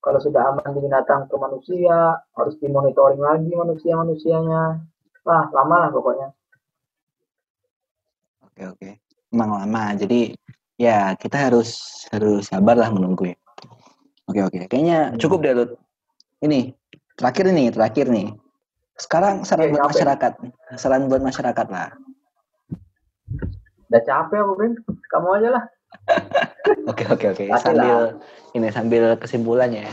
[0.05, 4.84] Kalau sudah aman di binatang ke manusia, harus dimonitoring lagi manusia-manusianya.
[5.26, 6.28] Wah, lama lah pokoknya.
[8.47, 8.91] Oke, oke.
[9.34, 9.97] Emang lama.
[9.99, 10.37] Jadi
[10.78, 13.37] ya kita harus harus sabar lah menunggu ya.
[14.30, 14.59] Oke, oke.
[14.70, 15.18] Kayaknya Hmm.
[15.18, 15.70] cukup deh, Lut.
[16.45, 16.70] Ini
[17.18, 18.28] terakhir nih, terakhir nih.
[18.97, 20.32] Sekarang saran Oke, buat masyarakat.
[20.78, 21.91] Saran buat masyarakat lah.
[23.91, 24.74] Udah capek aku, Brin.
[25.11, 25.64] Kamu aja lah.
[26.91, 27.45] Oke, oke, oke.
[27.62, 28.18] Sambil
[28.53, 29.87] ini sambil kesimpulannya.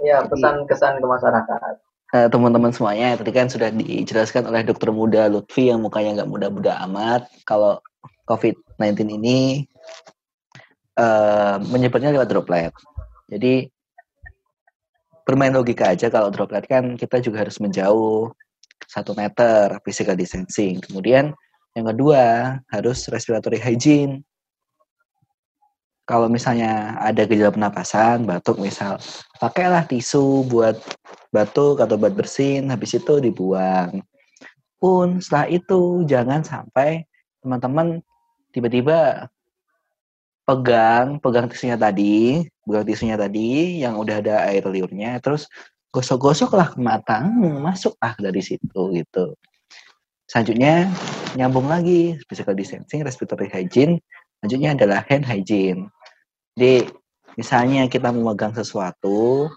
[0.00, 1.74] Ya, pesan-kesan ke masyarakat.
[2.10, 6.82] Eh, teman-teman semuanya tadi kan sudah dijelaskan oleh dokter muda Lutfi yang mukanya nggak muda-muda
[6.90, 7.78] amat kalau
[8.26, 9.62] COVID-19 ini
[10.98, 12.74] eh, menyebarnya lewat droplet.
[13.30, 13.70] Jadi
[15.22, 18.34] bermain logika aja kalau droplet kan kita juga harus menjauh
[18.90, 20.82] satu meter physical distancing.
[20.82, 21.30] Kemudian
[21.74, 22.22] yang kedua
[22.70, 24.26] harus respiratory hygiene.
[26.08, 28.98] Kalau misalnya ada gejala pernapasan, batuk misal,
[29.38, 30.74] pakailah tisu buat
[31.30, 34.02] batuk atau buat bersin, habis itu dibuang.
[34.82, 37.06] Pun setelah itu jangan sampai
[37.38, 38.02] teman-teman
[38.50, 39.30] tiba-tiba
[40.42, 45.46] pegang pegang tisunya tadi, pegang tisunya tadi yang udah ada air liurnya, terus
[45.94, 49.38] gosok-gosok lah ke mata, hmm, masuk ah dari situ gitu.
[50.30, 50.86] Selanjutnya
[51.34, 53.98] nyambung lagi physical distancing, respiratory hygiene.
[54.38, 55.90] Selanjutnya adalah hand hygiene.
[56.54, 56.86] Jadi
[57.34, 59.50] misalnya kita memegang sesuatu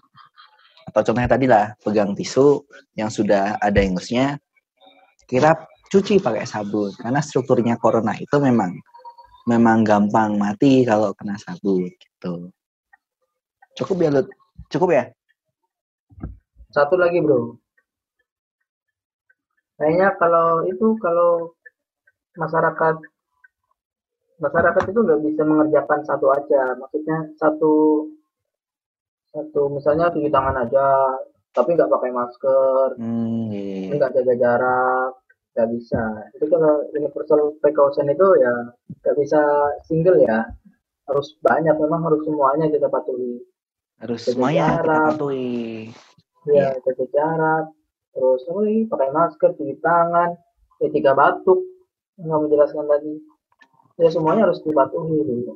[0.90, 2.66] atau contohnya tadi lah pegang tisu
[2.98, 4.34] yang sudah ada ingusnya,
[5.30, 5.54] kita
[5.94, 8.74] cuci pakai sabun karena strukturnya corona itu memang
[9.46, 12.50] memang gampang mati kalau kena sabun gitu.
[13.78, 14.26] Cukup ya, Lut?
[14.70, 15.04] Cukup ya?
[16.74, 17.62] Satu lagi, Bro.
[19.74, 21.50] Kayaknya kalau itu kalau
[22.38, 22.94] masyarakat
[24.38, 26.74] masyarakat itu nggak bisa mengerjakan satu aja.
[26.78, 27.72] Maksudnya satu
[29.34, 30.86] satu misalnya cuci tangan aja,
[31.50, 35.10] tapi nggak pakai masker, Hmm, iya, iya, nggak jaga jarak,
[35.58, 36.02] nggak bisa.
[36.38, 38.54] Itu kalau universal precaution itu ya
[39.02, 39.42] nggak bisa
[39.90, 40.46] single ya,
[41.10, 41.74] harus banyak.
[41.74, 43.42] Memang harus semuanya kita patuhi.
[43.98, 45.06] Harus Jaga semuanya kita jarak.
[45.18, 45.58] patuhi.
[46.44, 47.64] Ya, jaga jarak,
[48.14, 48.80] terus apa lagi?
[48.86, 50.30] Pakai masker, cuci tangan,
[50.80, 51.60] etika batuk,
[52.18, 53.14] nggak menjelaskan tadi.
[53.98, 55.18] Ya semuanya harus dipatuhi.
[55.22, 55.54] gitu.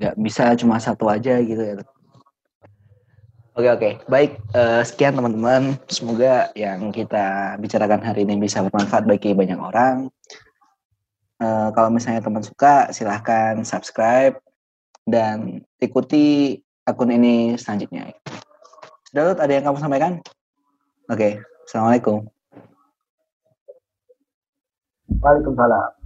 [0.00, 1.76] nggak bisa cuma satu aja gitu ya.
[3.52, 9.36] Oke oke baik Eh, sekian teman-teman semoga yang kita bicarakan hari ini bisa bermanfaat bagi
[9.36, 10.08] banyak orang.
[11.40, 14.40] Eh, kalau misalnya teman suka silahkan subscribe
[15.04, 18.10] dan ikuti akun ini selanjutnya.
[19.14, 20.12] Lut, ada yang kamu sampaikan?
[21.10, 22.22] Oke, assalamualaikum.
[25.18, 25.99] Waalaikumsalam.